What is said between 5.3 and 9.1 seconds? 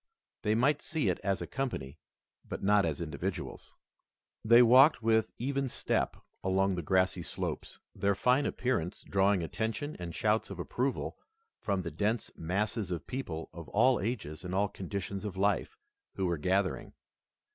even step along the grassy slopes, their fine appearance